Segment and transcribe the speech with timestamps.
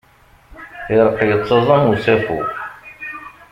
[0.93, 2.37] Ireqq yettaẓ am usafu.